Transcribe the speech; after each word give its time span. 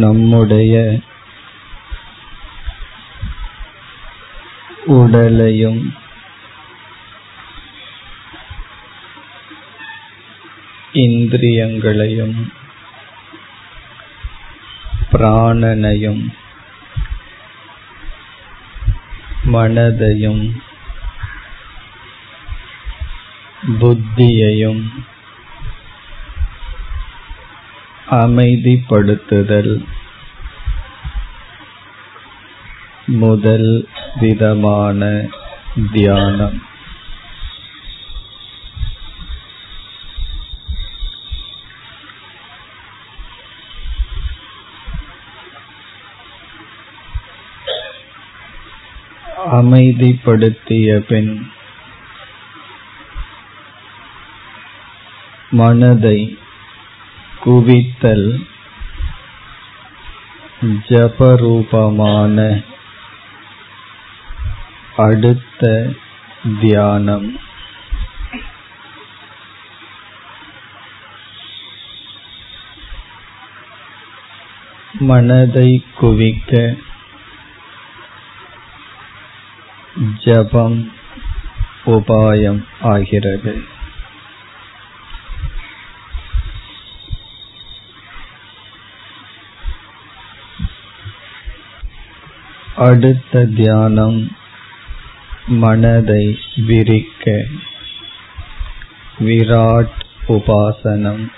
நம்முடைய 0.00 0.74
உடலையும் 4.94 5.82
இந்திரியங்களையும் 11.04 12.36
பிராணனையும் 15.12 16.22
மனதையும் 19.46 20.44
புத்தியையும் 23.80 24.82
அமைதிப்படுத்துதல். 28.10 29.84
முதல் 33.06 33.88
விதமான 34.20 35.28
தியானம். 35.92 36.72
அமைதிப்படுத்திய 49.52 50.98
பின் 50.98 51.52
மனதை 55.50 56.38
குவித்தல் 57.44 58.46
ஜபரூபமான 60.88 62.64
அடுத்த 64.96 65.92
தியானம். 66.60 67.40
மனதை 74.92 75.84
குவிக்க 76.00 76.76
ஜபம் 80.18 80.92
உபாயம் 81.86 82.66
ஆகிறது. 82.80 83.73
அடுத்த 92.84 93.46
தியானம் 93.46 94.36
மனதை 95.46 96.38
விரிக்க. 96.56 97.44
விராட் 99.18 99.98
உபாசனம் 100.28 101.32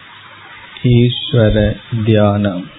ஈஸ்வர 0.82 1.76
தியானம். 2.04 2.70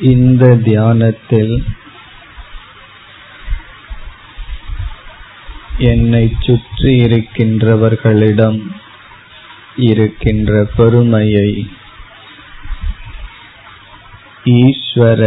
இந்த 0.00 0.56
தியானத்தில் 0.56 1.64
என்னை 5.90 6.24
சுற்றி 6.40 6.90
இருக்கின்றவர்களிடம் 7.04 8.58
இருக்கின்ற 9.86 10.50
பெருமையை 10.76 11.48
ஈஸ்வர 14.44 15.20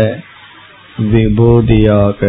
விபூதியாக 1.12 2.20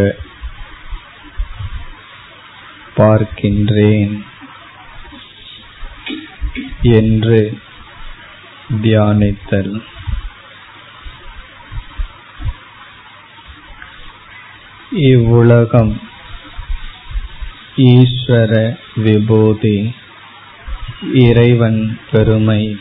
பார்க்கின்றேன் 2.97 4.15
என்று 6.97 7.41
தியானித்தல். 8.83 9.75
இவ்வுலகம் 15.07 15.95
ஈஸ்வர 17.77 18.79
விபூதி. 18.97 19.95
இறைவன் 21.15 22.01
பெருமை 22.11 22.77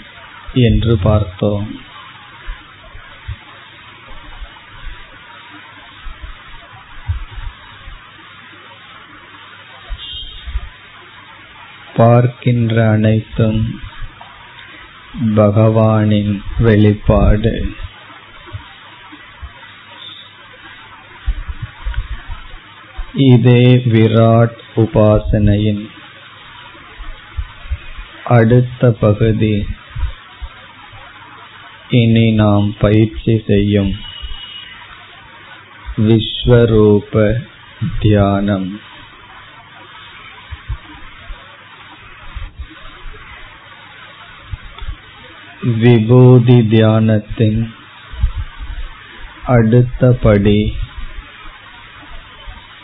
என்று 0.53 0.97
பார்த்தோம். 0.97 1.79
பார்க்கின்ற 11.95 12.89
அனைத்தும் 12.89 13.79
பகவானின் 15.35 16.41
வெளிப்பாடு. 16.57 17.75
இதே 23.13 23.81
விராட் 23.85 24.63
உபாசனையின் 24.75 25.83
அடுத்த 28.23 28.91
பகுதி 28.91 29.65
இனி 31.89 32.31
நாம் 32.31 32.75
பயிற்சி 32.79 33.43
செய்யும் 33.47 33.91
விஸ்வரூப 35.97 37.41
தியானம். 37.99 38.79
விபூதி 45.61 46.57
தியானத்தின் 46.71 47.61
அடுத்த 49.45 50.17
படி 50.21 50.75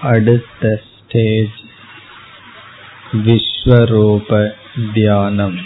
அடுத்த 0.01 0.81
ஸ்டேஜ் 0.85 1.60
விஸ்வரூப 3.13 4.29
தியானம் 4.93 5.57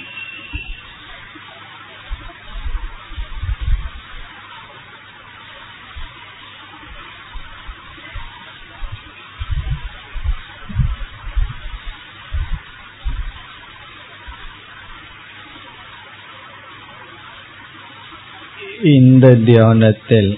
இந்த 18.83 19.35
தியானத்தில் 19.35 20.31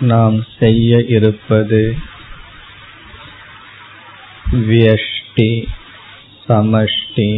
நாம் 0.00 0.44
செய்ய 0.58 0.98
இருப்பது 1.08 1.80
வியஷ்டி 4.67 5.49
சமஷ்டி 6.47 7.29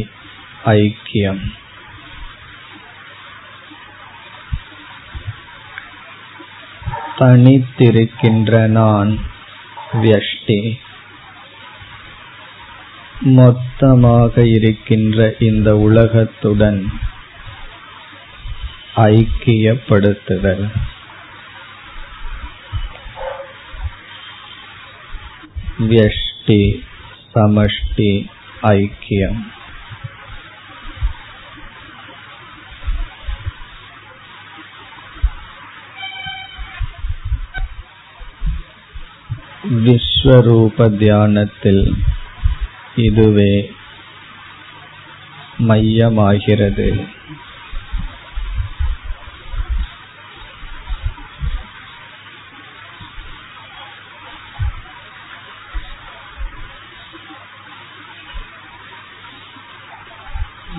ஐக்கியம் 0.74 1.44
தனித்திருக்கின்ற 7.18 8.51
நான் 8.69 9.12
வியஷ்டி 9.94 10.60
மொத்தமாக 13.31 14.44
இருக்கின்ற 14.48 15.36
இந்த 15.39 15.69
உலகத்துடன் 15.78 16.80
ஐக்கியப்படுத்துதல் 19.10 20.66
व्यष्टि 25.81 26.62
சமஷ்டி 27.37 28.11
ஐக்கியம் 28.62 29.41
விஸ்வரூப 39.85 40.88
தியானத்தில் 40.99 41.85
இதுவே 42.97 43.53
மையமாகிறது। 45.59 46.89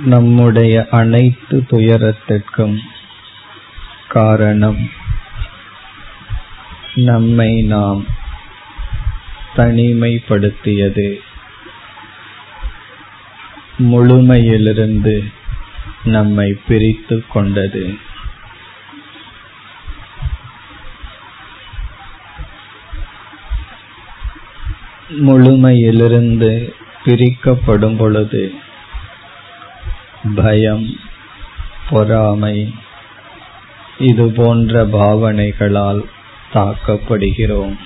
நம்முடைய 0.08 0.88
அனைத்து 0.92 1.66
துயரத்திற்கும் 1.70 2.78
காரணம் 4.08 4.90
நம்மை 6.94 7.62
நாம் 7.62 8.06
தனிமைப்படுத்தியது. 9.56 11.08
முழுமையிலிருந்து 13.78 15.34
நம்மை 16.04 16.58
பிரித்து 16.68 17.24
கொண்டது. 17.28 17.98
முழுமையிலிருந்து 25.10 26.74
பிரிக்கப்படும் 27.04 27.98
பொழுது 27.98 28.66
பயம் 30.24 31.00
பொறாமை 31.90 32.74
இது 33.98 34.32
போன்ற 34.32 34.86
பாவனைகளால் 34.86 36.10
தாக்கப்படுகிறோம். 36.54 37.78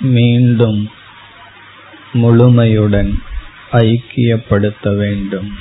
மீண்டும் 0.00 0.90
முழுமையுடன் 2.12 3.22
ஐக்கியப்படுத்த 3.72 4.96
வேண்டும். 4.96 5.58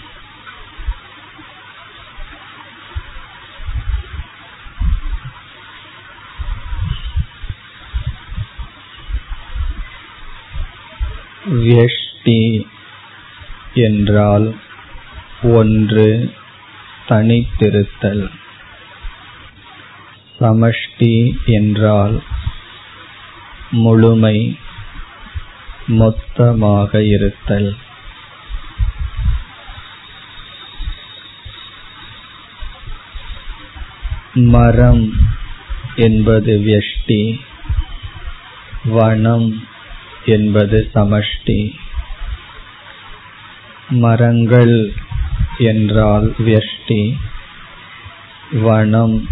வியஷ்டி 11.45 12.67
என்றால் 13.73 14.55
ஒன்று 15.43 16.33
தனித்திருத்தல். 17.07 18.29
சமஷ்டி 20.39 21.43
என்றால் 21.45 22.23
முழுமை 23.69 24.57
மொத்தமாக 25.87 27.03
இருத்தல். 27.03 27.75
மரம் 34.33 35.13
என்பது 35.95 36.57
வியஷ்டி 36.57 37.39
வனம் 38.85 39.67
என்பது 40.25 40.89
சமஷ்டி. 40.95 41.71
மரங்கள் 43.89 44.93
என்றால் 45.57 46.35
வியஷ்டி. 46.37 47.15
வனம் 48.51 49.27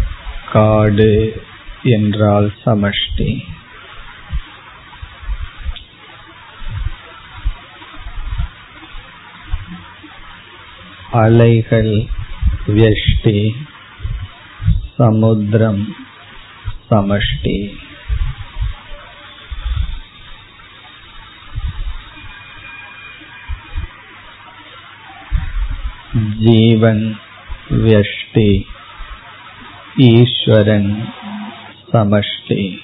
காடு 0.52 1.42
என்றால் 1.82 2.54
சமஷ்டி. 2.66 3.44
அலைகள் 11.10 12.06
வியஷ்டி. 12.66 13.50
சமுத்திரம் 14.96 15.94
சமஷ்டி. 16.90 17.74
जीवन 26.41 27.15
व्यष्टि 27.71 28.49
ईश्वरन 30.01 31.03
समष्टि 31.93 32.79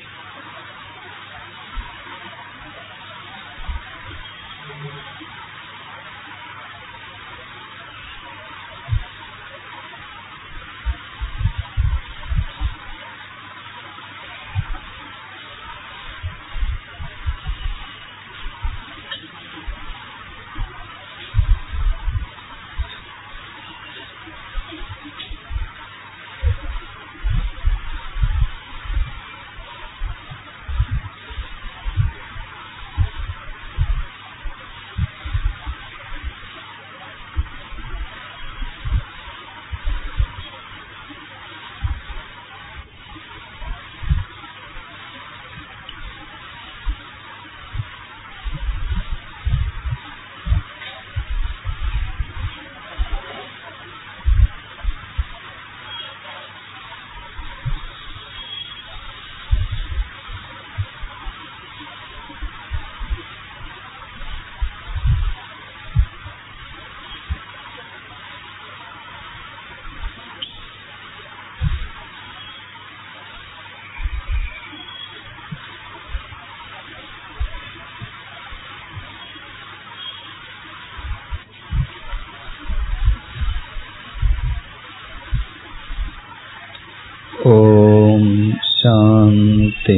शान्ति 89.27 89.95